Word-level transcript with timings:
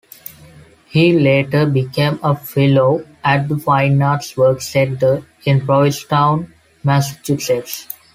He 0.89 1.13
later 1.19 1.67
became 1.67 2.17
a 2.23 2.35
Fellow 2.35 3.05
at 3.23 3.47
the 3.47 3.59
Fine 3.59 4.01
Arts 4.01 4.35
Work 4.35 4.59
Center 4.59 5.23
in 5.45 5.63
Provincetown, 5.63 6.51
Massachusetts. 6.83 7.87